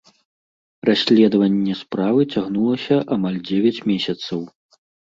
[0.89, 4.39] Расследаванне справы цягнулася амаль дзевяць месяцаў.